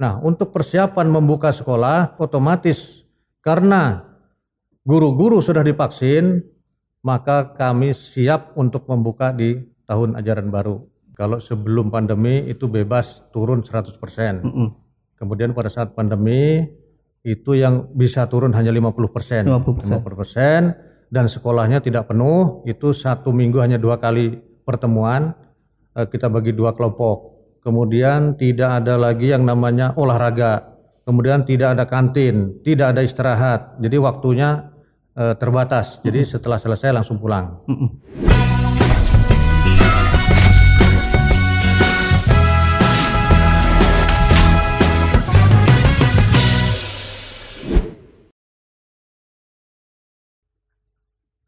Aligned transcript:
Nah, 0.00 0.16
untuk 0.24 0.56
persiapan 0.56 1.12
membuka 1.12 1.52
sekolah 1.52 2.16
otomatis 2.16 3.04
karena 3.44 4.00
guru-guru 4.80 5.44
sudah 5.44 5.60
divaksin, 5.60 6.40
maka 7.04 7.52
kami 7.52 7.92
siap 7.92 8.56
untuk 8.56 8.88
membuka 8.88 9.28
di 9.36 9.60
tahun 9.84 10.16
ajaran 10.16 10.48
baru. 10.48 10.80
Kalau 11.12 11.36
sebelum 11.36 11.92
pandemi 11.92 12.48
itu 12.48 12.64
bebas 12.64 13.28
turun 13.28 13.60
100%. 13.60 14.40
Mm 14.40 14.48
-mm. 14.48 14.68
Kemudian 15.20 15.52
pada 15.52 15.68
saat 15.68 15.92
pandemi 15.92 16.64
itu 17.20 17.52
yang 17.52 17.92
bisa 17.92 18.24
turun 18.24 18.56
hanya 18.56 18.72
50%. 18.72 19.44
50%. 19.44 20.00
50% 20.00 21.12
dan 21.12 21.28
sekolahnya 21.28 21.84
tidak 21.84 22.08
penuh, 22.08 22.64
itu 22.64 22.96
satu 22.96 23.34
minggu 23.34 23.60
hanya 23.60 23.76
dua 23.76 24.00
kali 24.00 24.40
pertemuan, 24.64 25.36
eh, 25.92 26.06
kita 26.08 26.32
bagi 26.32 26.56
dua 26.56 26.72
kelompok. 26.72 27.29
Kemudian 27.60 28.40
tidak 28.40 28.80
ada 28.84 28.96
lagi 28.96 29.32
yang 29.32 29.44
namanya 29.44 29.92
olahraga. 29.96 30.80
Kemudian 31.04 31.44
tidak 31.44 31.76
ada 31.76 31.84
kantin, 31.84 32.60
tidak 32.64 32.96
ada 32.96 33.00
istirahat. 33.04 33.76
Jadi 33.80 33.96
waktunya 34.00 34.72
eh, 35.12 35.34
terbatas. 35.36 36.00
Jadi 36.00 36.24
setelah 36.24 36.56
selesai 36.56 36.92
langsung 36.92 37.20
pulang. 37.20 37.60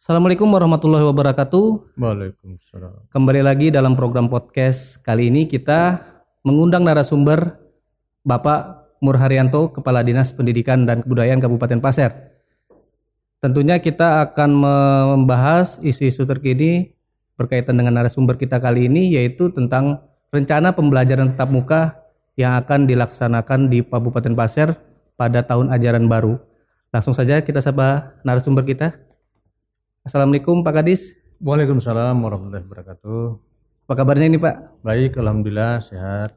Assalamualaikum 0.03 0.51
warahmatullahi 0.51 1.07
wabarakatuh. 1.15 1.95
Waalaikumsalam. 1.95 3.07
Kembali 3.15 3.39
lagi 3.39 3.71
dalam 3.71 3.95
program 3.95 4.27
podcast 4.27 4.99
kali 4.99 5.31
ini 5.31 5.47
kita 5.47 6.03
mengundang 6.43 6.83
narasumber 6.83 7.63
Bapak 8.27 8.91
Murharyanto, 8.99 9.71
Kepala 9.71 10.03
Dinas 10.03 10.35
Pendidikan 10.35 10.91
dan 10.91 11.07
Kebudayaan 11.07 11.39
Kabupaten 11.39 11.79
Pasir. 11.79 12.11
Tentunya 13.39 13.79
kita 13.79 14.27
akan 14.27 14.51
membahas 15.23 15.79
isu-isu 15.79 16.27
terkini 16.27 16.99
berkaitan 17.39 17.79
dengan 17.79 18.03
narasumber 18.03 18.35
kita 18.35 18.59
kali 18.59 18.91
ini 18.91 19.15
yaitu 19.15 19.55
tentang 19.55 20.03
rencana 20.35 20.75
pembelajaran 20.75 21.39
tatap 21.39 21.55
muka 21.55 21.83
yang 22.35 22.59
akan 22.59 22.91
dilaksanakan 22.91 23.71
di 23.71 23.87
Kabupaten 23.87 24.35
Pasir 24.35 24.75
pada 25.15 25.47
tahun 25.47 25.71
ajaran 25.71 26.11
baru. 26.11 26.43
Langsung 26.91 27.15
saja 27.15 27.39
kita 27.39 27.63
sapa 27.63 28.19
narasumber 28.27 28.67
kita. 28.67 29.12
Assalamualaikum 30.03 30.67
Pak 30.67 30.83
Kadis. 30.83 31.15
Waalaikumsalam 31.39 32.19
warahmatullahi 32.19 32.67
wabarakatuh. 32.67 33.23
Apa 33.87 33.95
kabarnya 34.03 34.27
ini 34.27 34.35
Pak? 34.35 34.83
Baik, 34.83 35.15
alhamdulillah 35.15 35.79
sehat. 35.79 36.35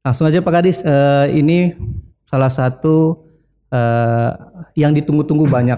Langsung 0.00 0.24
aja 0.24 0.40
Pak 0.40 0.48
Kadis, 0.56 0.80
uh, 0.80 1.28
ini 1.28 1.76
salah 2.24 2.48
satu 2.48 3.28
uh, 3.68 4.32
yang 4.72 4.96
ditunggu-tunggu 4.96 5.44
banyak. 5.52 5.76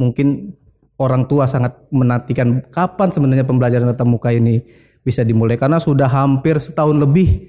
Mungkin 0.00 0.56
orang 0.96 1.28
tua 1.28 1.44
sangat 1.44 1.84
menantikan 1.92 2.64
kapan 2.72 3.12
sebenarnya 3.12 3.44
pembelajaran 3.44 3.92
tatap 3.92 4.08
muka 4.08 4.32
ini 4.32 4.64
bisa 5.04 5.20
dimulai 5.20 5.60
karena 5.60 5.76
sudah 5.76 6.08
hampir 6.08 6.56
setahun 6.56 6.96
lebih 6.96 7.44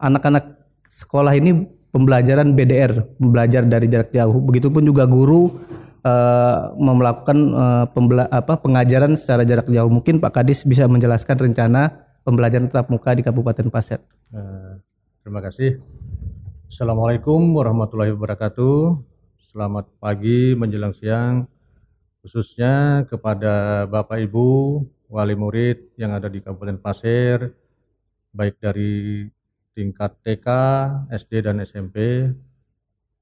anak-anak 0.00 0.64
sekolah 0.88 1.36
ini 1.36 1.68
pembelajaran 1.92 2.56
BDR, 2.56 3.04
belajar 3.20 3.68
dari 3.68 3.84
jarak 3.84 4.16
jauh. 4.16 4.40
Begitupun 4.40 4.80
juga 4.80 5.04
guru 5.04 5.60
uh, 6.02 6.74
melakukan 6.78 7.38
uh, 7.54 7.86
apa 8.30 8.54
pengajaran 8.58 9.14
secara 9.18 9.42
jarak 9.42 9.66
jauh. 9.66 9.90
Mungkin 9.90 10.22
Pak 10.22 10.42
Kadis 10.42 10.62
bisa 10.66 10.86
menjelaskan 10.86 11.38
rencana 11.38 12.12
pembelajaran 12.22 12.70
tatap 12.70 12.90
muka 12.90 13.14
di 13.14 13.22
Kabupaten 13.26 13.66
Pasir. 13.70 13.98
Uh, 14.30 14.78
terima 15.22 15.42
kasih. 15.42 15.82
Assalamualaikum 16.70 17.52
warahmatullahi 17.56 18.14
wabarakatuh. 18.14 18.98
Selamat 19.52 19.90
pagi 20.00 20.56
menjelang 20.56 20.96
siang 20.96 21.44
khususnya 22.22 23.04
kepada 23.10 23.84
Bapak 23.90 24.22
Ibu 24.22 24.48
wali 25.10 25.34
murid 25.34 25.92
yang 25.98 26.14
ada 26.14 26.30
di 26.30 26.38
Kabupaten 26.40 26.78
Pasir 26.78 27.52
baik 28.32 28.56
dari 28.58 29.28
tingkat 29.76 30.16
TK, 30.24 30.48
SD 31.12 31.32
dan 31.44 31.60
SMP. 31.60 32.28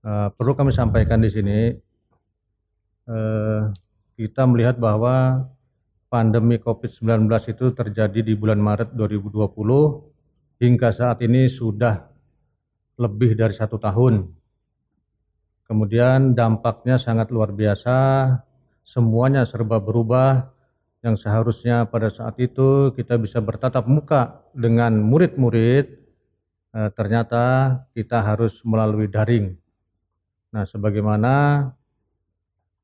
Uh, 0.01 0.29
perlu 0.33 0.57
kami 0.57 0.73
sampaikan 0.73 1.21
di 1.21 1.29
sini 1.29 1.75
eh, 3.11 3.63
kita 4.15 4.47
melihat 4.47 4.79
bahwa 4.79 5.49
pandemi 6.07 6.59
COVID-19 6.63 7.27
itu 7.51 7.67
terjadi 7.75 8.21
di 8.23 8.35
bulan 8.39 8.63
Maret 8.63 8.95
2020 8.95 10.63
hingga 10.63 10.89
saat 10.95 11.19
ini 11.25 11.51
sudah 11.51 12.07
lebih 13.01 13.35
dari 13.35 13.55
satu 13.57 13.81
tahun. 13.81 14.29
Kemudian 15.65 16.35
dampaknya 16.35 16.99
sangat 16.99 17.31
luar 17.31 17.55
biasa, 17.55 17.97
semuanya 18.83 19.47
serba 19.47 19.79
berubah, 19.79 20.51
yang 21.01 21.17
seharusnya 21.17 21.89
pada 21.89 22.13
saat 22.13 22.37
itu 22.37 22.93
kita 22.93 23.17
bisa 23.17 23.41
bertatap 23.41 23.89
muka 23.89 24.45
dengan 24.53 25.01
murid-murid, 25.01 25.87
eh, 26.77 26.91
ternyata 26.93 27.45
kita 27.97 28.21
harus 28.21 28.61
melalui 28.69 29.09
daring. 29.09 29.57
Nah, 30.51 30.67
sebagaimana 30.67 31.65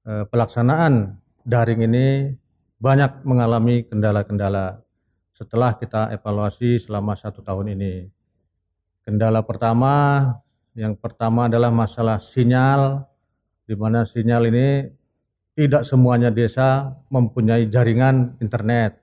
pelaksanaan 0.06 1.18
daring 1.42 1.82
ini 1.82 2.30
banyak 2.78 3.26
mengalami 3.26 3.82
kendala-kendala 3.82 4.78
setelah 5.34 5.74
kita 5.76 6.14
evaluasi 6.14 6.80
selama 6.80 7.18
satu 7.18 7.42
tahun 7.42 7.74
ini. 7.76 8.08
Kendala 9.02 9.42
pertama, 9.42 9.94
yang 10.74 10.94
pertama 10.96 11.50
adalah 11.50 11.70
masalah 11.74 12.22
sinyal, 12.22 13.04
di 13.66 13.74
mana 13.74 14.06
sinyal 14.06 14.48
ini 14.50 14.68
tidak 15.56 15.88
semuanya 15.88 16.28
desa 16.30 16.94
mempunyai 17.08 17.66
jaringan 17.66 18.36
internet. 18.38 19.00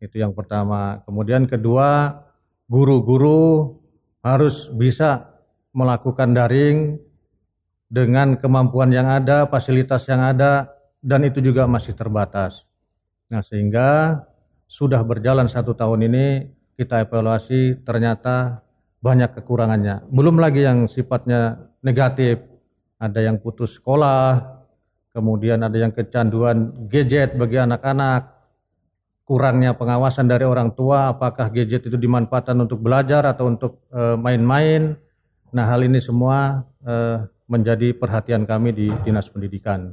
Itu 0.00 0.22
yang 0.22 0.32
pertama. 0.32 1.02
Kemudian 1.04 1.44
kedua, 1.44 2.14
guru-guru 2.70 3.74
harus 4.22 4.70
bisa 4.72 5.34
melakukan 5.74 6.30
daring 6.30 6.98
dengan 7.90 8.38
kemampuan 8.38 8.94
yang 8.94 9.10
ada, 9.10 9.50
fasilitas 9.50 10.06
yang 10.06 10.22
ada, 10.22 10.70
dan 11.02 11.26
itu 11.26 11.42
juga 11.42 11.66
masih 11.66 11.92
terbatas. 11.98 12.62
Nah, 13.26 13.42
sehingga 13.42 14.22
sudah 14.70 15.02
berjalan 15.02 15.50
satu 15.50 15.74
tahun 15.74 16.06
ini 16.06 16.26
kita 16.78 17.02
evaluasi 17.02 17.82
ternyata 17.82 18.62
banyak 19.02 19.34
kekurangannya. 19.42 20.06
Belum 20.06 20.38
lagi 20.38 20.62
yang 20.62 20.86
sifatnya 20.86 21.66
negatif, 21.82 22.38
ada 23.02 23.18
yang 23.18 23.42
putus 23.42 23.74
sekolah, 23.82 24.38
kemudian 25.10 25.58
ada 25.66 25.74
yang 25.74 25.90
kecanduan 25.90 26.86
gadget 26.86 27.34
bagi 27.34 27.58
anak-anak, 27.58 28.38
kurangnya 29.26 29.74
pengawasan 29.74 30.30
dari 30.30 30.46
orang 30.46 30.70
tua, 30.76 31.10
apakah 31.10 31.50
gadget 31.50 31.90
itu 31.90 31.98
dimanfaatkan 31.98 32.54
untuk 32.54 32.78
belajar 32.78 33.26
atau 33.26 33.50
untuk 33.50 33.82
eh, 33.90 34.14
main-main. 34.14 34.94
nah, 35.50 35.66
hal 35.66 35.82
ini 35.82 35.98
semua 35.98 36.62
uh, 36.86 37.26
menjadi 37.50 37.90
perhatian 37.90 38.46
kami 38.46 38.70
di 38.70 38.86
Dinas 39.02 39.26
Pendidikan. 39.26 39.90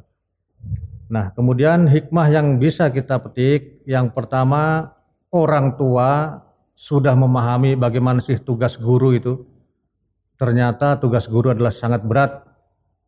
Nah, 1.09 1.34
kemudian 1.34 1.90
hikmah 1.90 2.28
yang 2.29 2.62
bisa 2.62 2.94
kita 2.94 3.18
petik, 3.18 3.81
yang 3.90 4.13
pertama 4.13 4.94
orang 5.34 5.73
tua 5.73 6.44
sudah 6.78 7.18
memahami 7.18 7.73
bagaimana 7.73 8.22
sih 8.22 8.38
tugas 8.38 8.78
guru 8.78 9.18
itu. 9.18 9.34
Ternyata 10.38 11.01
tugas 11.01 11.25
guru 11.25 11.50
adalah 11.50 11.73
sangat 11.73 12.06
berat, 12.06 12.45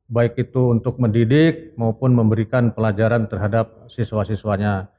baik 0.10 0.50
itu 0.50 0.74
untuk 0.74 0.98
mendidik 0.98 1.78
maupun 1.78 2.18
memberikan 2.18 2.74
pelajaran 2.74 3.30
terhadap 3.30 3.86
siswa-siswanya. 3.86 4.90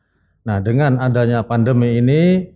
Nah, 0.47 0.63
dengan 0.63 1.03
adanya 1.03 1.43
pandemi 1.43 1.99
ini, 1.99 2.55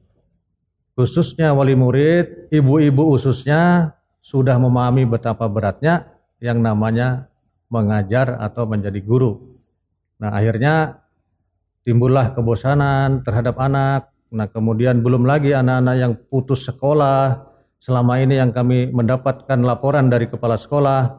khususnya 0.95 1.51
wali 1.51 1.75
murid, 1.75 2.55
ibu-ibu 2.55 3.19
khususnya 3.19 3.93
sudah 4.23 4.57
memahami 4.63 5.05
betapa 5.05 5.51
beratnya 5.51 6.14
yang 6.45 6.61
namanya 6.61 7.33
mengajar 7.73 8.37
atau 8.37 8.69
menjadi 8.69 9.01
guru. 9.01 9.57
Nah, 10.21 10.37
akhirnya 10.37 11.01
timbullah 11.89 12.37
kebosanan 12.37 13.25
terhadap 13.25 13.57
anak. 13.57 14.13
Nah, 14.29 14.45
kemudian 14.53 15.01
belum 15.01 15.25
lagi 15.25 15.57
anak-anak 15.57 15.97
yang 15.97 16.13
putus 16.29 16.69
sekolah. 16.69 17.49
Selama 17.81 18.21
ini 18.21 18.37
yang 18.37 18.53
kami 18.53 18.93
mendapatkan 18.93 19.57
laporan 19.65 20.13
dari 20.13 20.29
kepala 20.29 20.61
sekolah. 20.61 21.17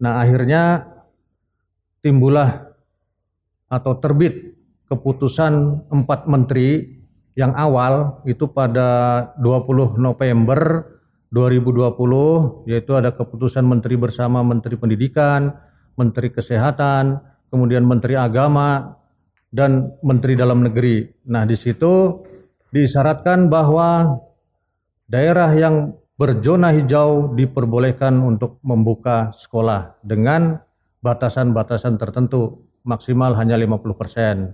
Nah, 0.00 0.24
akhirnya 0.24 0.88
timbullah 2.00 2.72
atau 3.68 3.92
terbit 4.00 4.56
keputusan 4.88 5.84
empat 5.92 6.28
menteri 6.28 7.00
yang 7.32 7.56
awal 7.56 8.20
itu 8.28 8.44
pada 8.48 9.32
20 9.40 9.96
November 9.96 10.84
2020 11.32 12.68
yaitu 12.68 12.92
ada 12.92 13.16
keputusan 13.16 13.64
Menteri 13.64 13.96
bersama 13.96 14.44
Menteri 14.44 14.76
Pendidikan, 14.76 15.56
Menteri 15.96 16.28
Kesehatan, 16.28 17.18
kemudian 17.48 17.88
Menteri 17.88 18.20
Agama 18.20 19.00
dan 19.48 19.96
Menteri 20.04 20.36
Dalam 20.36 20.60
Negeri. 20.60 21.08
Nah, 21.32 21.48
di 21.48 21.56
situ 21.56 22.20
disyaratkan 22.68 23.48
bahwa 23.48 24.20
daerah 25.08 25.48
yang 25.56 25.96
berzona 26.20 26.72
hijau 26.76 27.32
diperbolehkan 27.32 28.16
untuk 28.20 28.60
membuka 28.60 29.32
sekolah 29.36 29.96
dengan 30.04 30.60
batasan-batasan 31.00 31.96
tertentu 31.96 32.68
maksimal 32.84 33.32
hanya 33.40 33.56
50%. 33.56 34.52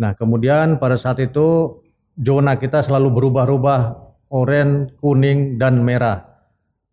Nah, 0.00 0.16
kemudian 0.16 0.80
pada 0.80 0.96
saat 0.96 1.20
itu 1.20 1.80
zona 2.16 2.56
kita 2.56 2.80
selalu 2.80 3.12
berubah-ubah 3.20 4.09
oranye, 4.30 4.94
kuning 5.02 5.58
dan 5.58 5.82
merah. 5.82 6.30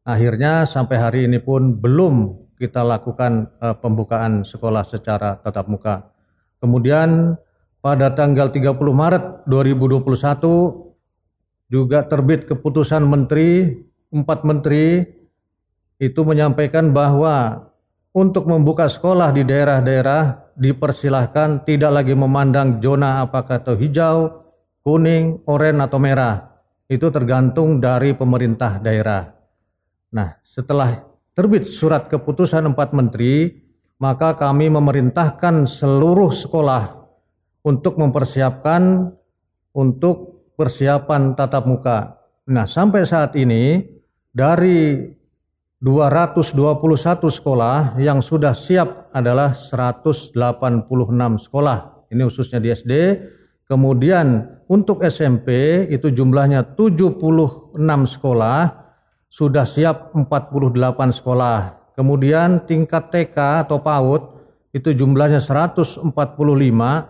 Akhirnya 0.03 0.65
sampai 0.65 0.97
hari 0.97 1.19
ini 1.29 1.37
pun 1.37 1.77
belum 1.77 2.47
kita 2.57 2.81
lakukan 2.81 3.53
uh, 3.61 3.77
pembukaan 3.77 4.41
sekolah 4.41 4.81
secara 4.83 5.37
tatap 5.39 5.69
muka. 5.69 6.09
Kemudian 6.57 7.37
pada 7.85 8.09
tanggal 8.17 8.49
30 8.49 8.73
Maret 8.73 9.45
2021 9.45 11.69
juga 11.69 12.01
terbit 12.09 12.49
keputusan 12.49 13.05
menteri, 13.05 13.77
empat 14.09 14.41
menteri 14.41 15.05
itu 16.01 16.21
menyampaikan 16.25 16.89
bahwa 16.89 17.67
untuk 18.17 18.49
membuka 18.49 18.89
sekolah 18.89 19.29
di 19.29 19.45
daerah-daerah 19.45 20.49
dipersilahkan 20.57 21.69
tidak 21.69 22.01
lagi 22.01 22.17
memandang 22.17 22.81
zona 22.81 23.21
apakah 23.21 23.61
itu 23.61 23.77
hijau, 23.77 24.41
kuning, 24.81 25.45
oranye 25.45 25.85
atau 25.85 26.01
merah. 26.01 26.56
Itu 26.87 27.11
tergantung 27.11 27.83
dari 27.83 28.15
pemerintah 28.15 28.79
daerah. 28.79 29.27
Nah, 30.15 30.39
setelah 30.39 31.03
terbit 31.35 31.67
surat 31.67 32.07
keputusan 32.07 32.63
empat 32.71 32.95
menteri, 32.95 33.59
maka 33.99 34.39
kami 34.39 34.71
memerintahkan 34.71 35.67
seluruh 35.67 36.31
sekolah 36.31 36.95
untuk 37.67 37.99
mempersiapkan 37.99 39.11
untuk 39.75 40.47
persiapan 40.55 41.35
tatap 41.35 41.67
muka. 41.67 42.23
Nah, 42.47 42.63
sampai 42.63 43.03
saat 43.03 43.35
ini 43.35 43.83
dari 44.31 45.11
221 45.77 47.29
sekolah 47.29 48.01
yang 48.01 48.25
sudah 48.25 48.57
siap 48.57 49.13
adalah 49.13 49.53
186 49.53 50.33
sekolah. 51.37 52.07
Ini 52.09 52.21
khususnya 52.25 52.57
di 52.57 52.73
SD. 52.73 52.93
Kemudian 53.67 54.47
untuk 54.71 55.03
SMP 55.03 55.83
itu 55.91 56.07
jumlahnya 56.07 56.75
76 56.75 57.75
sekolah, 58.07 58.87
sudah 59.27 59.67
siap 59.67 60.15
48 60.15 61.11
sekolah. 61.11 61.75
Kemudian 61.99 62.63
tingkat 62.63 63.11
TK 63.11 63.67
atau 63.67 63.83
PAUD 63.83 64.39
itu 64.71 64.95
jumlahnya 64.95 65.43
145 65.43 66.07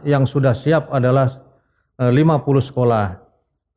yang 0.06 0.24
sudah 0.26 0.58
siap 0.58 0.90
adalah 0.90 1.46
50 1.98 2.10
eh, 2.10 2.64
sekolah. 2.66 3.08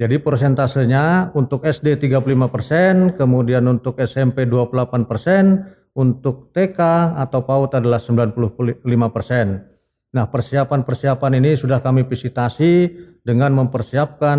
Jadi 0.00 0.16
persentasenya 0.16 1.36
untuk 1.36 1.68
SD 1.68 2.00
35%, 2.00 3.20
kemudian 3.20 3.68
untuk 3.68 4.00
SMP 4.00 4.48
28%, 4.48 5.92
untuk 5.92 6.48
TK 6.56 6.80
atau 7.20 7.44
PAUD 7.44 7.76
adalah 7.76 8.00
95%. 8.00 9.69
Nah, 10.10 10.26
persiapan-persiapan 10.26 11.38
ini 11.38 11.54
sudah 11.54 11.78
kami 11.78 12.02
visitasi 12.02 12.90
dengan 13.22 13.54
mempersiapkan 13.54 14.38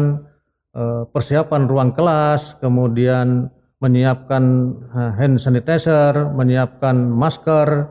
eh, 0.75 1.03
persiapan 1.07 1.61
ruang 1.63 1.91
kelas, 1.95 2.59
kemudian 2.59 3.47
menyiapkan 3.79 4.43
eh, 4.91 5.11
hand 5.15 5.39
sanitizer, 5.39 6.27
menyiapkan 6.35 7.07
masker, 7.07 7.87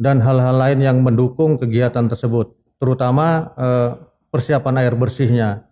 dan 0.00 0.22
hal-hal 0.24 0.56
lain 0.56 0.80
yang 0.80 0.98
mendukung 1.04 1.60
kegiatan 1.60 2.08
tersebut, 2.08 2.56
terutama 2.80 3.52
eh, 3.58 3.90
persiapan 4.32 4.74
air 4.80 4.94
bersihnya. 4.96 5.68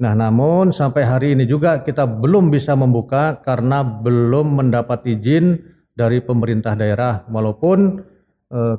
Nah, 0.00 0.12
namun 0.16 0.72
sampai 0.72 1.04
hari 1.04 1.28
ini 1.36 1.44
juga 1.44 1.84
kita 1.84 2.04
belum 2.04 2.48
bisa 2.52 2.72
membuka 2.72 3.40
karena 3.44 3.84
belum 3.84 4.60
mendapat 4.60 5.04
izin 5.08 5.60
dari 5.92 6.24
pemerintah 6.24 6.72
daerah 6.72 7.28
walaupun 7.28 8.00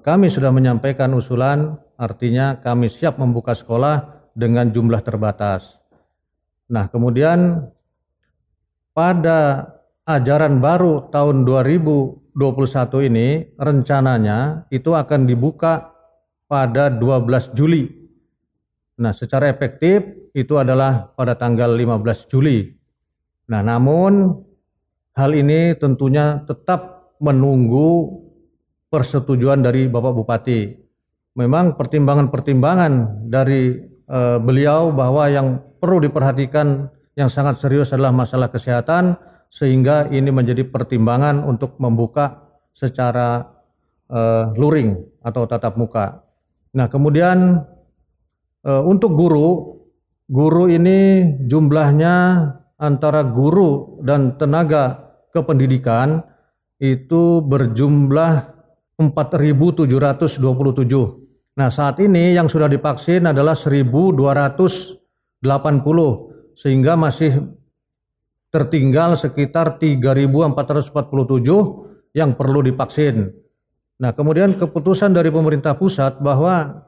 kami 0.04 0.28
sudah 0.28 0.52
menyampaikan 0.52 1.16
usulan 1.16 1.80
artinya 1.96 2.60
kami 2.60 2.92
siap 2.92 3.16
membuka 3.16 3.56
sekolah 3.56 4.28
dengan 4.36 4.68
jumlah 4.68 5.00
terbatas. 5.00 5.80
Nah, 6.68 6.92
kemudian 6.92 7.68
pada 8.92 9.72
ajaran 10.04 10.60
baru 10.60 11.08
tahun 11.08 11.48
2021 11.48 13.08
ini 13.08 13.28
rencananya 13.56 14.68
itu 14.72 14.92
akan 14.92 15.24
dibuka 15.24 15.92
pada 16.52 16.92
12 16.92 17.56
Juli 17.56 18.02
Nah, 19.02 19.18
secara 19.18 19.50
efektif 19.50 20.06
itu 20.38 20.62
adalah 20.62 21.10
pada 21.18 21.34
tanggal 21.34 21.74
15 21.74 22.30
Juli. 22.30 22.70
Nah, 23.50 23.66
namun 23.66 24.38
hal 25.18 25.34
ini 25.34 25.74
tentunya 25.74 26.46
tetap 26.46 27.10
menunggu 27.18 28.22
persetujuan 28.92 29.64
dari 29.64 29.88
Bapak 29.88 30.12
Bupati. 30.12 30.68
Memang 31.40 31.80
pertimbangan-pertimbangan 31.80 33.24
dari 33.32 33.80
e, 33.88 34.20
beliau 34.44 34.92
bahwa 34.92 35.32
yang 35.32 35.64
perlu 35.80 36.04
diperhatikan 36.04 36.92
yang 37.16 37.32
sangat 37.32 37.64
serius 37.64 37.96
adalah 37.96 38.12
masalah 38.12 38.52
kesehatan 38.52 39.16
sehingga 39.48 40.12
ini 40.12 40.28
menjadi 40.28 40.68
pertimbangan 40.68 41.40
untuk 41.48 41.80
membuka 41.80 42.52
secara 42.76 43.48
e, 44.12 44.20
luring 44.60 45.00
atau 45.24 45.48
tatap 45.48 45.80
muka. 45.80 46.20
Nah, 46.76 46.92
kemudian 46.92 47.64
Eh, 48.62 48.84
untuk 48.86 49.18
guru, 49.18 49.82
guru 50.30 50.70
ini 50.70 51.26
jumlahnya 51.50 52.16
antara 52.78 53.26
guru 53.26 53.98
dan 54.06 54.38
tenaga 54.38 55.18
kependidikan 55.34 56.22
itu 56.78 57.42
berjumlah 57.42 58.51
4.727. 59.10 60.38
Nah 61.58 61.74
saat 61.74 61.98
ini 61.98 62.38
yang 62.38 62.46
sudah 62.46 62.70
divaksin 62.70 63.26
adalah 63.26 63.58
1.280 63.58 65.02
sehingga 66.54 66.94
masih 66.94 67.42
tertinggal 68.54 69.18
sekitar 69.18 69.82
3.447 69.82 70.94
yang 72.14 72.38
perlu 72.38 72.62
divaksin. 72.62 73.34
Nah 73.98 74.14
kemudian 74.14 74.54
keputusan 74.54 75.10
dari 75.10 75.34
pemerintah 75.34 75.74
pusat 75.74 76.22
bahwa 76.22 76.86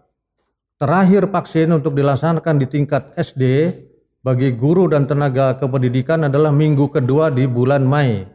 Terakhir 0.83 1.31
vaksin 1.31 1.71
untuk 1.71 1.95
dilaksanakan 1.95 2.59
di 2.59 2.67
tingkat 2.67 3.15
SD 3.15 3.71
bagi 4.19 4.51
guru 4.51 4.91
dan 4.91 5.07
tenaga 5.07 5.55
kependidikan 5.55 6.27
adalah 6.27 6.51
minggu 6.51 6.91
kedua 6.91 7.31
di 7.31 7.47
bulan 7.47 7.87
Mei. 7.87 8.27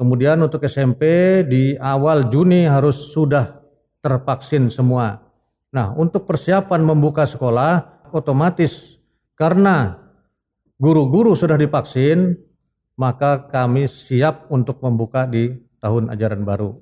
Kemudian 0.00 0.40
untuk 0.40 0.64
SMP 0.64 1.04
di 1.44 1.76
awal 1.76 2.32
Juni 2.32 2.64
harus 2.64 3.12
sudah 3.12 3.60
tervaksin 4.00 4.72
semua. 4.72 5.20
Nah, 5.68 5.92
untuk 5.92 6.24
persiapan 6.24 6.80
membuka 6.80 7.28
sekolah 7.28 8.00
otomatis 8.08 8.96
karena 9.36 10.00
guru-guru 10.80 11.36
sudah 11.36 11.60
divaksin, 11.60 12.32
maka 12.96 13.44
kami 13.44 13.84
siap 13.92 14.48
untuk 14.48 14.80
membuka 14.80 15.28
di 15.28 15.52
tahun 15.84 16.08
ajaran 16.16 16.48
baru. 16.48 16.80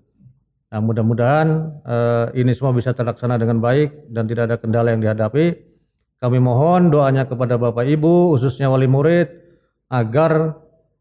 Nah, 0.71 0.79
mudah-mudahan 0.79 1.49
uh, 1.83 2.27
ini 2.39 2.55
semua 2.55 2.71
bisa 2.71 2.95
terlaksana 2.95 3.35
dengan 3.35 3.59
baik 3.59 4.15
dan 4.15 4.31
tidak 4.31 4.47
ada 4.47 4.57
kendala 4.63 4.95
yang 4.95 5.03
dihadapi. 5.03 5.59
Kami 6.23 6.39
mohon 6.39 6.95
doanya 6.95 7.27
kepada 7.27 7.59
Bapak 7.59 7.83
Ibu, 7.83 8.39
khususnya 8.39 8.71
wali 8.71 8.87
murid, 8.87 9.27
agar 9.91 10.55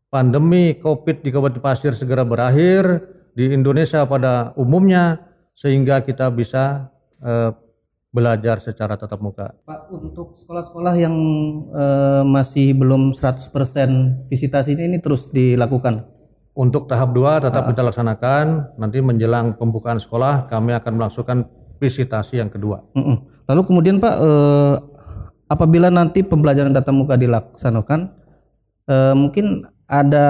pandemi 0.07 0.75
COVID 0.79 1.23
di 1.23 1.29
Kabupaten 1.29 1.61
Pasir 1.63 1.93
segera 1.95 2.23
berakhir 2.23 3.03
di 3.37 3.53
Indonesia 3.53 4.01
pada 4.07 4.55
umumnya, 4.57 5.21
sehingga 5.53 6.01
kita 6.01 6.31
bisa 6.33 6.89
uh, 7.21 7.53
belajar 8.09 8.57
secara 8.63 8.97
tatap 8.97 9.21
muka. 9.21 9.53
Pak, 9.67 9.93
untuk 9.93 10.33
sekolah-sekolah 10.41 10.93
yang 10.97 11.15
uh, 11.69 12.23
masih 12.25 12.73
belum 12.73 13.13
100% 13.13 14.31
visitasi 14.31 14.73
ini, 14.73 14.95
ini 14.95 14.97
terus 14.97 15.29
dilakukan? 15.29 16.07
Untuk 16.57 16.89
tahap 16.89 17.13
dua 17.13 17.37
tetap 17.37 17.65
uh. 17.65 17.69
kita 17.69 17.85
laksanakan. 17.85 18.45
Nanti 18.81 18.97
menjelang 19.05 19.53
pembukaan 19.61 20.01
sekolah 20.01 20.49
kami 20.49 20.73
akan 20.73 20.97
melangsungkan 20.97 21.45
visitasi 21.77 22.41
yang 22.41 22.49
kedua. 22.49 22.81
Lalu 23.47 23.61
kemudian 23.63 24.01
Pak, 24.01 24.15
eh, 24.17 24.75
apabila 25.47 25.93
nanti 25.93 26.25
pembelajaran 26.25 26.73
tatap 26.73 26.97
muka 26.97 27.13
dilaksanakan, 27.15 27.99
eh, 28.89 29.13
mungkin 29.13 29.69
ada 29.87 30.27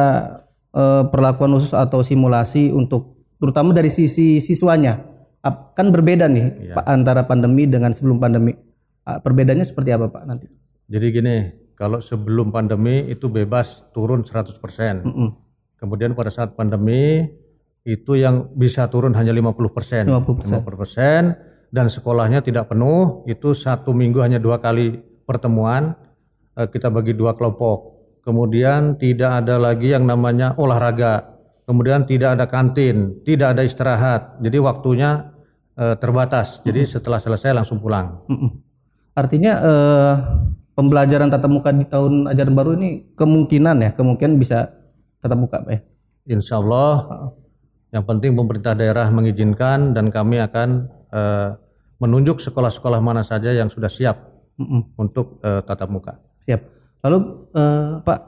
eh, 0.72 1.04
perlakuan 1.10 1.58
khusus 1.58 1.74
atau 1.74 2.06
simulasi 2.06 2.72
untuk 2.72 3.18
terutama 3.42 3.74
dari 3.74 3.92
sisi 3.92 4.40
siswanya. 4.40 5.04
Kan 5.78 5.96
berbeda 5.96 6.28
nih 6.28 6.74
ya. 6.74 6.76
Pak 6.76 6.86
antara 6.86 7.24
pandemi 7.24 7.70
dengan 7.70 7.96
sebelum 7.96 8.20
pandemi. 8.20 8.52
Perbedaannya 9.08 9.64
seperti 9.64 9.96
apa 9.96 10.12
Pak 10.12 10.24
nanti? 10.28 10.52
Jadi 10.92 11.06
gini, 11.16 11.36
kalau 11.80 12.04
sebelum 12.04 12.52
pandemi 12.52 13.08
itu 13.08 13.32
bebas 13.32 13.88
turun 13.96 14.28
100%. 14.28 14.28
Uh 14.28 15.08
-uh 15.08 15.32
Kemudian 15.78 16.18
pada 16.18 16.34
saat 16.34 16.58
pandemi 16.58 17.30
itu 17.86 18.18
yang 18.18 18.50
bisa 18.58 18.90
turun 18.90 19.14
hanya 19.14 19.30
50 19.30 19.70
persen. 19.70 20.04
50 20.10 20.66
persen. 20.66 21.38
Dan 21.70 21.92
sekolahnya 21.92 22.42
tidak 22.42 22.74
penuh, 22.74 23.28
itu 23.30 23.54
satu 23.54 23.94
minggu 23.94 24.24
hanya 24.24 24.42
dua 24.42 24.58
kali 24.58 24.98
pertemuan. 25.28 25.94
Eh, 26.58 26.68
kita 26.68 26.90
bagi 26.90 27.14
dua 27.14 27.38
kelompok. 27.38 27.97
Kemudian 28.28 29.00
tidak 29.00 29.40
ada 29.40 29.56
lagi 29.56 29.96
yang 29.96 30.04
namanya 30.04 30.52
olahraga, 30.60 31.40
kemudian 31.64 32.04
tidak 32.04 32.36
ada 32.36 32.46
kantin, 32.52 33.24
tidak 33.24 33.56
ada 33.56 33.64
istirahat. 33.64 34.36
Jadi 34.44 34.60
waktunya 34.60 35.32
eh, 35.80 35.96
terbatas. 35.96 36.60
Jadi 36.68 36.84
setelah 36.84 37.24
selesai 37.24 37.56
langsung 37.56 37.80
pulang. 37.80 38.28
Mm-mm. 38.28 38.52
Artinya 39.16 39.54
eh, 39.64 40.14
pembelajaran 40.76 41.32
tatap 41.32 41.48
muka 41.48 41.72
di 41.72 41.88
tahun 41.88 42.28
ajaran 42.28 42.52
baru 42.52 42.76
ini 42.76 43.16
kemungkinan 43.16 43.76
ya, 43.80 43.90
kemungkinan 43.96 44.36
bisa 44.36 44.76
tatap 45.24 45.40
muka, 45.40 45.64
Pak 45.64 45.72
ya. 45.72 45.80
Insya 46.28 46.60
Allah. 46.60 47.24
Yang 47.88 48.04
penting 48.04 48.36
pemerintah 48.36 48.76
daerah 48.76 49.08
mengizinkan 49.08 49.96
dan 49.96 50.12
kami 50.12 50.44
akan 50.44 50.92
eh, 51.16 51.50
menunjuk 52.04 52.44
sekolah-sekolah 52.44 53.00
mana 53.00 53.24
saja 53.24 53.56
yang 53.56 53.72
sudah 53.72 53.88
siap 53.88 54.20
Mm-mm. 54.60 55.00
untuk 55.00 55.40
eh, 55.48 55.64
tatap 55.64 55.88
muka. 55.88 56.20
Siap. 56.44 56.76
Lalu 57.08 57.18
eh, 57.56 57.92
Pak, 58.04 58.20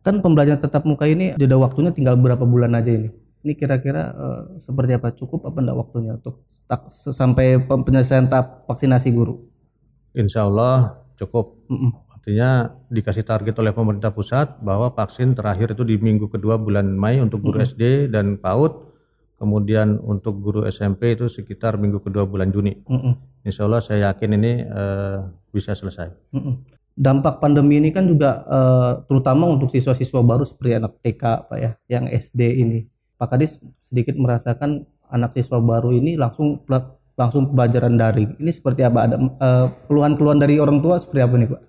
kan 0.00 0.24
pembelajaran 0.24 0.60
tatap 0.60 0.88
muka 0.88 1.04
ini 1.04 1.36
jeda 1.36 1.60
waktunya 1.60 1.92
tinggal 1.92 2.16
berapa 2.16 2.48
bulan 2.48 2.72
aja 2.72 2.88
ini? 2.88 3.12
Ini 3.44 3.52
kira-kira 3.52 4.02
eh, 4.16 4.40
seperti 4.64 4.96
apa? 4.96 5.12
Cukup 5.12 5.44
apa 5.44 5.60
enggak 5.60 5.76
waktunya 5.76 6.16
untuk 6.16 6.48
tak, 6.64 6.88
sampai 6.92 7.60
penyelesaian 7.60 8.32
tahap 8.32 8.64
vaksinasi 8.64 9.12
guru? 9.12 9.44
Insya 10.16 10.48
Allah 10.48 11.04
cukup. 11.20 11.68
Mm-mm. 11.68 11.92
Artinya 12.08 12.72
dikasih 12.88 13.28
target 13.28 13.52
oleh 13.60 13.76
pemerintah 13.76 14.08
pusat 14.08 14.56
bahwa 14.64 14.88
vaksin 14.96 15.36
terakhir 15.36 15.76
itu 15.76 15.84
di 15.84 16.00
minggu 16.00 16.32
kedua 16.32 16.56
bulan 16.56 16.88
Mei 16.88 17.20
untuk 17.20 17.44
guru 17.44 17.60
SD 17.60 18.08
dan 18.08 18.40
PAUD. 18.40 18.96
Kemudian 19.36 20.00
untuk 20.00 20.40
guru 20.40 20.64
SMP 20.64 21.20
itu 21.20 21.28
sekitar 21.28 21.76
minggu 21.76 22.00
kedua 22.00 22.24
bulan 22.24 22.48
Juni. 22.48 22.80
Insya 23.44 23.68
Allah 23.68 23.84
saya 23.84 24.08
yakin 24.08 24.30
ini 24.40 24.52
eh, 24.64 25.18
bisa 25.52 25.76
selesai. 25.76 26.32
Dampak 26.94 27.42
pandemi 27.42 27.82
ini 27.82 27.90
kan 27.90 28.06
juga 28.06 28.46
eh, 28.46 28.92
terutama 29.10 29.50
untuk 29.50 29.66
siswa-siswa 29.74 30.22
baru 30.22 30.46
seperti 30.46 30.78
anak 30.78 31.02
TK, 31.02 31.22
Pak 31.50 31.58
ya, 31.58 31.70
yang 31.90 32.06
SD 32.06 32.40
ini. 32.62 32.86
Pak 33.18 33.34
Kadis 33.34 33.58
sedikit 33.90 34.14
merasakan 34.14 34.86
anak 35.10 35.34
siswa 35.34 35.58
baru 35.58 35.90
ini 35.94 36.14
langsung 36.14 36.62
langsung 37.14 37.54
pelajaran 37.54 37.94
daring. 37.94 38.38
Ini 38.38 38.50
seperti 38.50 38.86
apa? 38.86 39.10
Ada 39.10 39.16
eh, 39.18 39.66
keluhan-keluhan 39.90 40.38
dari 40.38 40.58
orang 40.58 40.78
tua 40.82 40.98
seperti 41.02 41.20
apa 41.22 41.34
nih, 41.34 41.48
Pak? 41.50 41.62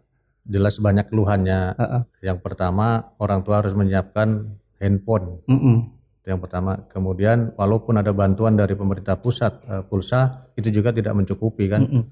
Jelas 0.46 0.78
banyak 0.78 1.06
keluhannya. 1.10 1.60
Heeh. 1.74 2.02
Yang 2.22 2.38
pertama 2.46 3.14
orang 3.18 3.42
tua 3.42 3.66
harus 3.66 3.74
menyiapkan 3.74 4.46
handphone. 4.78 5.42
Mm-mm. 5.50 5.90
Itu 6.22 6.28
yang 6.34 6.42
pertama. 6.42 6.86
Kemudian 6.90 7.54
walaupun 7.58 7.98
ada 7.98 8.14
bantuan 8.14 8.54
dari 8.54 8.78
pemerintah 8.78 9.18
pusat 9.18 9.58
eh, 9.66 9.82
pulsa 9.86 10.50
itu 10.54 10.70
juga 10.70 10.94
tidak 10.94 11.14
mencukupi 11.18 11.66
kan. 11.70 11.82
Mm-mm. 11.86 12.04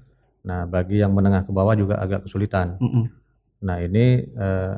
Nah 0.44 0.68
bagi 0.68 1.00
yang 1.00 1.12
menengah 1.16 1.48
ke 1.48 1.52
bawah 1.52 1.74
juga 1.74 2.00
agak 2.00 2.28
kesulitan. 2.28 2.76
Mm-mm. 2.80 3.04
Nah 3.64 3.76
ini 3.80 4.28
eh, 4.28 4.72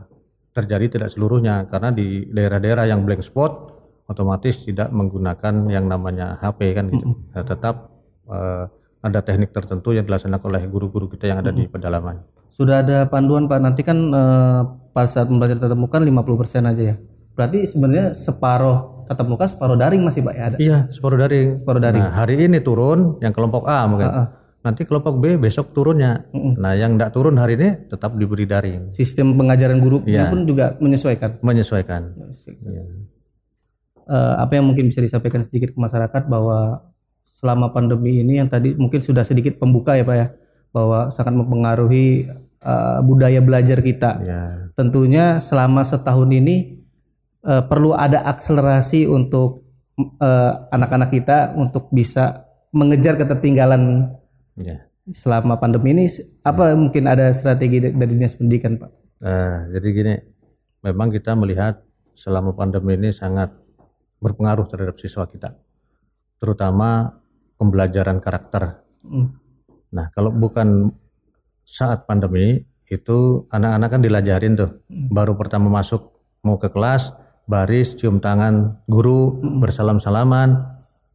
terjadi 0.56 0.86
tidak 0.88 1.08
seluruhnya 1.12 1.68
karena 1.68 1.92
di 1.92 2.24
daerah-daerah 2.32 2.88
yang 2.88 3.04
blank 3.04 3.20
spot 3.20 3.76
otomatis 4.06 4.62
tidak 4.62 4.88
menggunakan 4.94 5.66
yang 5.68 5.90
namanya 5.90 6.38
HP 6.38 6.72
kan 6.78 6.88
gitu. 6.88 7.06
Nah, 7.34 7.42
tetap 7.42 7.74
eh, 8.30 8.64
ada 9.02 9.20
teknik 9.22 9.50
tertentu 9.52 9.92
yang 9.92 10.06
dilaksanakan 10.06 10.46
oleh 10.46 10.62
guru-guru 10.70 11.06
kita 11.10 11.30
yang 11.30 11.38
ada 11.42 11.52
di 11.52 11.66
pedalaman. 11.66 12.22
Sudah 12.50 12.80
ada 12.80 13.04
panduan 13.04 13.50
Pak, 13.50 13.58
nanti 13.60 13.82
kan 13.84 13.98
eh, 14.14 14.60
pada 14.94 15.08
saat 15.10 15.28
pembelajaran 15.28 15.60
tatap 15.60 15.78
muka 15.78 16.00
50% 16.00 16.72
aja 16.72 16.82
ya. 16.94 16.96
Berarti 17.36 17.68
sebenarnya 17.68 18.16
separuh 18.16 19.04
tatap 19.04 19.26
muka, 19.28 19.44
separuh 19.44 19.76
daring 19.76 20.00
masih 20.00 20.24
Pak 20.24 20.34
ya 20.34 20.42
ada. 20.48 20.56
Iya, 20.56 20.78
separuh 20.88 21.18
daring. 21.20 21.60
Separuh 21.60 21.82
daring. 21.82 22.00
Nah, 22.00 22.14
hari 22.16 22.48
ini 22.48 22.58
turun 22.64 23.20
yang 23.20 23.36
kelompok 23.36 23.68
A 23.68 23.84
mungkin. 23.84 24.08
Heeh. 24.08 24.26
Nanti 24.66 24.82
kelompok 24.82 25.22
B 25.22 25.38
besok 25.38 25.70
turunnya. 25.70 26.26
Nah, 26.34 26.74
yang 26.74 26.98
tidak 26.98 27.14
turun 27.14 27.38
hari 27.38 27.54
ini 27.54 27.86
tetap 27.86 28.18
diberi 28.18 28.50
daring. 28.50 28.90
Sistem 28.90 29.38
pengajaran 29.38 29.78
guru 29.78 30.02
Iya. 30.02 30.26
pun 30.26 30.42
juga 30.42 30.74
menyesuaikan. 30.82 31.38
Menyesuaikan. 31.38 32.02
Iya. 32.66 32.82
Eh, 34.10 34.34
apa 34.42 34.58
yang 34.58 34.66
mungkin 34.66 34.90
bisa 34.90 34.98
disampaikan 34.98 35.46
sedikit 35.46 35.70
ke 35.70 35.78
masyarakat 35.78 36.26
bahwa 36.26 36.82
selama 37.38 37.70
pandemi 37.70 38.26
ini 38.26 38.42
yang 38.42 38.50
tadi 38.50 38.74
mungkin 38.74 39.06
sudah 39.06 39.22
sedikit 39.22 39.54
pembuka 39.54 39.94
ya 39.94 40.02
Pak 40.02 40.16
ya, 40.18 40.34
bahwa 40.74 41.14
sangat 41.14 41.38
mempengaruhi 41.38 42.26
eh, 42.58 42.98
budaya 43.06 43.38
belajar 43.38 43.78
kita. 43.78 44.10
Ya. 44.26 44.42
Tentunya 44.74 45.38
selama 45.38 45.86
setahun 45.86 46.26
ini 46.26 46.82
eh, 47.46 47.62
perlu 47.70 47.94
ada 47.94 48.26
akselerasi 48.34 49.06
untuk 49.06 49.62
eh, 49.94 50.52
anak-anak 50.74 51.14
kita 51.14 51.54
untuk 51.54 51.86
bisa 51.94 52.50
mengejar 52.74 53.14
ketertinggalan 53.14 54.10
Ya. 54.56 54.88
selama 55.14 55.60
pandemi 55.62 55.94
ini. 55.94 56.06
Apa 56.42 56.74
mungkin 56.74 57.06
ada 57.06 57.30
strategi 57.30 57.78
dari 57.78 58.12
dinas 58.16 58.34
pendidikan 58.34 58.80
Pak? 58.80 58.90
Nah, 59.22 59.70
jadi 59.70 59.88
gini, 59.94 60.14
memang 60.82 61.14
kita 61.14 61.38
melihat 61.38 61.80
selama 62.16 62.56
pandemi 62.56 62.98
ini 62.98 63.14
sangat 63.14 63.52
berpengaruh 64.18 64.66
terhadap 64.66 64.96
siswa 64.98 65.28
kita, 65.28 65.54
terutama 66.40 67.20
pembelajaran 67.60 68.18
karakter. 68.18 68.82
Hmm. 69.04 69.36
Nah, 69.92 70.10
kalau 70.10 70.32
bukan 70.32 70.90
saat 71.62 72.08
pandemi 72.08 72.64
itu 72.86 73.44
anak-anak 73.50 73.88
kan 73.92 74.00
dilajarin 74.02 74.54
tuh, 74.56 74.70
baru 74.88 75.36
pertama 75.36 75.68
masuk 75.70 76.16
mau 76.42 76.56
ke 76.56 76.70
kelas, 76.70 77.12
baris, 77.46 77.94
cium 77.98 78.18
tangan 78.18 78.82
guru, 78.86 79.38
bersalam-salaman. 79.62 80.62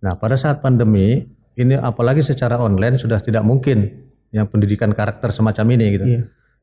Nah, 0.02 0.14
pada 0.18 0.36
saat 0.36 0.60
pandemi 0.64 1.28
ini 1.62 1.78
apalagi 1.78 2.26
secara 2.26 2.58
online 2.58 2.98
sudah 2.98 3.22
tidak 3.22 3.46
mungkin 3.46 4.10
yang 4.32 4.48
pendidikan 4.48 4.96
karakter 4.96 5.30
semacam 5.30 5.66
ini 5.76 5.86
gitu. 5.94 6.06
Iya. 6.08 6.22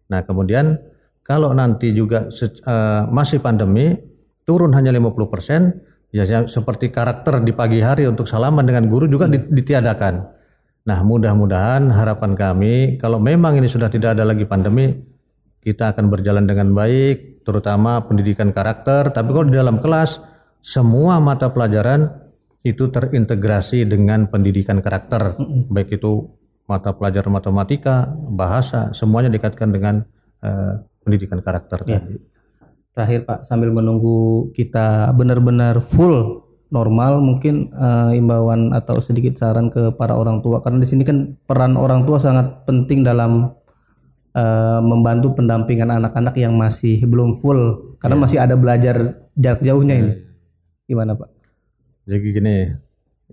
Nah, 0.08 0.20
kemudian 0.24 0.80
kalau 1.22 1.52
nanti 1.52 1.92
juga 1.92 2.32
eh, 2.32 3.02
masih 3.12 3.38
pandemi 3.44 3.92
turun 4.48 4.72
hanya 4.72 4.88
50%, 4.96 6.16
ya 6.16 6.24
ya 6.24 6.48
seperti 6.48 6.88
karakter 6.88 7.44
di 7.44 7.52
pagi 7.52 7.84
hari 7.84 8.08
untuk 8.08 8.24
salaman 8.24 8.64
dengan 8.64 8.88
guru 8.88 9.04
juga 9.04 9.28
di- 9.28 9.44
ditiadakan. 9.44 10.14
Nah, 10.88 11.04
mudah-mudahan 11.04 11.92
harapan 11.92 12.32
kami 12.32 12.96
kalau 12.96 13.20
memang 13.20 13.60
ini 13.60 13.68
sudah 13.68 13.92
tidak 13.92 14.16
ada 14.16 14.24
lagi 14.24 14.48
pandemi, 14.48 14.88
kita 15.60 15.92
akan 15.92 16.08
berjalan 16.08 16.48
dengan 16.48 16.72
baik, 16.72 17.44
terutama 17.44 18.00
pendidikan 18.08 18.48
karakter. 18.56 19.12
Tapi 19.12 19.28
kalau 19.28 19.46
di 19.52 19.56
dalam 19.60 19.84
kelas, 19.84 20.16
semua 20.64 21.20
mata 21.20 21.52
pelajaran 21.52 22.27
itu 22.66 22.90
terintegrasi 22.90 23.86
dengan 23.86 24.26
pendidikan 24.26 24.82
karakter, 24.82 25.38
baik 25.70 25.98
itu 26.00 26.26
mata 26.66 26.92
pelajaran 26.92 27.32
matematika, 27.32 28.10
bahasa, 28.28 28.90
semuanya 28.92 29.30
dikaitkan 29.30 29.70
dengan 29.70 30.04
eh, 30.42 30.82
pendidikan 31.06 31.40
karakter 31.40 31.86
Ya. 31.86 32.02
tadi. 32.02 32.18
Terakhir 32.92 33.20
Pak, 33.24 33.38
sambil 33.46 33.70
menunggu 33.70 34.50
kita 34.58 35.14
benar-benar 35.14 35.80
full 35.86 36.42
normal, 36.68 37.22
mungkin 37.22 37.70
eh, 37.72 38.18
imbauan 38.18 38.74
atau 38.74 38.98
sedikit 38.98 39.38
saran 39.38 39.70
ke 39.70 39.94
para 39.94 40.18
orang 40.18 40.42
tua 40.42 40.60
karena 40.60 40.82
di 40.82 40.88
sini 40.90 41.06
kan 41.06 41.38
peran 41.46 41.78
orang 41.78 42.04
tua 42.04 42.18
sangat 42.20 42.66
penting 42.66 43.06
dalam 43.06 43.54
eh, 44.34 44.80
membantu 44.82 45.38
pendampingan 45.38 45.94
anak-anak 45.94 46.34
yang 46.36 46.58
masih 46.58 47.06
belum 47.06 47.38
full 47.38 47.94
karena 48.02 48.16
masih 48.18 48.42
ada 48.42 48.58
belajar 48.58 49.30
jarak 49.38 49.62
jauhnya 49.62 49.94
ini. 49.94 50.12
Gimana 50.90 51.14
Pak? 51.14 51.37
Jadi 52.08 52.24
gini, 52.32 52.56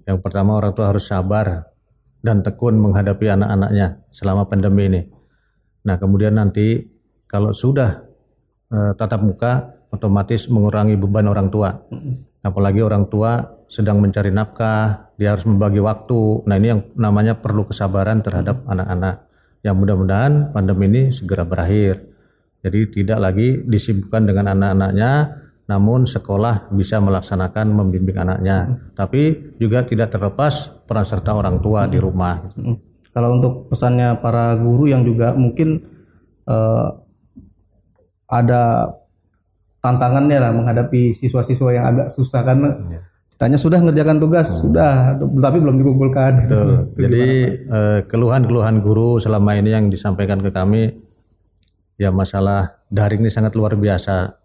yang 0.04 0.20
pertama 0.20 0.60
orang 0.60 0.76
tua 0.76 0.92
harus 0.92 1.08
sabar 1.08 1.72
dan 2.20 2.44
tekun 2.44 2.76
menghadapi 2.76 3.32
anak-anaknya 3.32 4.04
selama 4.12 4.52
pandemi 4.52 4.92
ini. 4.92 5.02
Nah, 5.88 5.96
kemudian 5.96 6.36
nanti 6.36 6.84
kalau 7.24 7.56
sudah 7.56 8.04
eh, 8.68 8.92
tatap 9.00 9.24
muka, 9.24 9.80
otomatis 9.96 10.52
mengurangi 10.52 11.00
beban 11.00 11.32
orang 11.32 11.48
tua. 11.48 11.72
Apalagi 12.44 12.84
orang 12.84 13.08
tua 13.08 13.48
sedang 13.72 14.04
mencari 14.04 14.36
nafkah, 14.36 15.16
dia 15.16 15.32
harus 15.32 15.48
membagi 15.48 15.80
waktu. 15.80 16.44
Nah, 16.44 16.56
ini 16.60 16.68
yang 16.76 16.82
namanya 17.00 17.40
perlu 17.40 17.64
kesabaran 17.64 18.20
terhadap 18.28 18.60
anak-anak. 18.68 19.24
Yang 19.64 19.76
mudah-mudahan 19.80 20.52
pandemi 20.52 20.92
ini 20.92 21.02
segera 21.16 21.48
berakhir. 21.48 22.12
Jadi 22.60 22.92
tidak 22.92 23.24
lagi 23.24 23.64
disibukkan 23.64 24.28
dengan 24.28 24.52
anak-anaknya, 24.52 25.12
namun 25.66 26.06
sekolah 26.06 26.70
bisa 26.70 27.02
melaksanakan 27.02 27.74
membimbing 27.74 28.22
anaknya. 28.22 28.78
Tapi 28.94 29.54
juga 29.58 29.82
tidak 29.82 30.14
terlepas 30.14 30.70
peran 30.86 31.06
serta 31.06 31.34
orang 31.34 31.58
tua 31.58 31.90
di 31.90 31.98
rumah. 31.98 32.46
Mm. 32.54 32.78
Kalau 33.10 33.30
untuk 33.40 33.72
pesannya 33.72 34.20
para 34.22 34.54
guru 34.60 34.92
yang 34.92 35.02
juga 35.02 35.34
mungkin 35.34 35.82
eh, 36.46 36.88
ada 38.30 38.94
tantangannya 39.82 40.38
lah 40.42 40.52
menghadapi 40.54 41.14
siswa-siswa 41.14 41.70
yang 41.74 41.86
agak 41.86 42.08
susah 42.14 42.42
karena 42.42 42.74
ditanya 43.36 43.60
sudah 43.60 43.80
ngerjakan 43.84 44.18
tugas 44.18 44.48
sudah 44.48 45.18
tapi 45.18 45.58
belum 45.62 45.82
dikumpulkan. 45.82 46.32
Betul. 46.46 46.70
Itu 46.94 47.00
Jadi 47.02 47.26
eh, 47.66 48.00
keluhan-keluhan 48.06 48.86
guru 48.86 49.18
selama 49.18 49.58
ini 49.58 49.70
yang 49.74 49.86
disampaikan 49.90 50.44
ke 50.46 50.54
kami 50.54 50.94
ya 51.96 52.12
masalah 52.12 52.84
daring 52.92 53.26
ini 53.26 53.32
sangat 53.34 53.58
luar 53.58 53.74
biasa. 53.80 54.45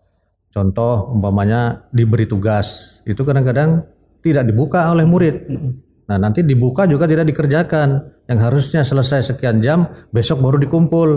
Contoh 0.51 1.15
umpamanya 1.15 1.87
diberi 1.95 2.27
tugas 2.27 2.99
itu 3.07 3.23
kadang-kadang 3.23 3.87
tidak 4.21 4.51
dibuka 4.51 4.91
oleh 4.91 5.07
murid. 5.07 5.37
Nah 6.11 6.19
nanti 6.19 6.43
dibuka 6.43 6.91
juga 6.91 7.07
tidak 7.07 7.31
dikerjakan. 7.31 8.19
Yang 8.31 8.41
harusnya 8.47 8.83
selesai 8.87 9.35
sekian 9.35 9.59
jam 9.63 9.87
besok 10.15 10.43
baru 10.43 10.59
dikumpul. 10.59 11.09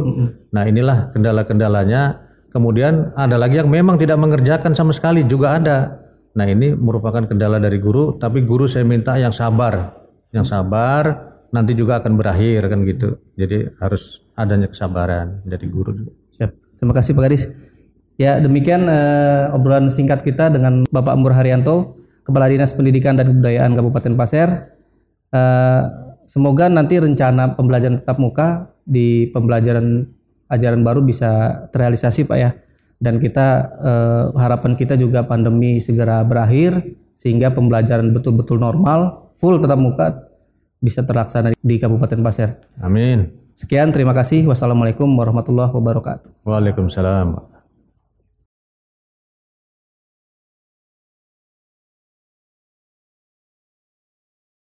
Nah 0.54 0.64
inilah 0.66 1.14
kendala-kendalanya 1.14 2.34
Kemudian 2.54 3.18
ada 3.18 3.34
lagi 3.34 3.58
yang 3.58 3.74
memang 3.74 3.98
tidak 3.98 4.22
mengerjakan 4.22 4.78
sama 4.78 4.94
sekali 4.94 5.26
juga 5.26 5.58
ada. 5.58 6.06
Nah 6.38 6.46
ini 6.46 6.78
merupakan 6.78 7.26
kendala 7.26 7.58
dari 7.58 7.82
guru, 7.82 8.22
tapi 8.22 8.46
guru 8.46 8.70
saya 8.70 8.86
minta 8.86 9.18
yang 9.18 9.34
sabar, 9.34 10.06
yang 10.30 10.46
sabar 10.46 11.34
nanti 11.50 11.74
juga 11.74 11.98
akan 11.98 12.14
berakhir 12.14 12.70
kan 12.70 12.86
gitu. 12.86 13.18
Jadi 13.34 13.74
harus 13.82 14.22
adanya 14.38 14.70
kesabaran 14.70 15.42
dari 15.42 15.66
guru. 15.66 15.98
Siap. 16.38 16.78
Terima 16.78 16.94
kasih 16.94 17.18
Pak 17.18 17.22
Gadis. 17.26 17.44
Ya 18.22 18.38
demikian 18.38 18.86
uh, 18.86 19.56
obrolan 19.58 19.90
singkat 19.90 20.22
kita 20.22 20.54
dengan 20.54 20.86
Bapak 20.94 21.18
Mur 21.18 21.34
Haryanto, 21.34 21.98
Kepala 22.22 22.46
Dinas 22.46 22.72
Pendidikan 22.72 23.18
dan 23.18 23.34
Kebudayaan 23.34 23.74
Kabupaten 23.74 24.14
Pasir. 24.14 24.50
Uh, 25.34 25.82
semoga 26.30 26.70
nanti 26.70 27.02
rencana 27.02 27.58
pembelajaran 27.58 28.06
tatap 28.06 28.18
muka 28.22 28.48
di 28.86 29.34
pembelajaran 29.34 30.06
ajaran 30.46 30.86
baru 30.86 31.02
bisa 31.02 31.66
terrealisasi 31.74 32.30
Pak 32.30 32.38
ya. 32.38 32.54
Dan 33.02 33.18
kita 33.18 33.48
uh, 33.82 34.26
harapan 34.38 34.78
kita 34.78 34.94
juga 34.96 35.26
pandemi 35.26 35.82
segera 35.82 36.22
berakhir 36.22 36.96
sehingga 37.18 37.52
pembelajaran 37.52 38.14
betul-betul 38.14 38.62
normal, 38.62 39.32
full 39.42 39.58
tatap 39.58 39.80
muka 39.82 40.06
bisa 40.84 41.02
terlaksana 41.02 41.58
di 41.58 41.76
Kabupaten 41.82 42.20
Pasir. 42.22 42.62
Amin. 42.78 43.32
Sekian, 43.58 43.90
terima 43.90 44.12
kasih. 44.12 44.46
Wassalamualaikum 44.46 45.08
warahmatullahi 45.08 45.72
wabarakatuh. 45.72 46.46
Waalaikumsalam. 46.46 47.53